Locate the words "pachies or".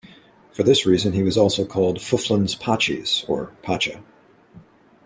2.59-3.51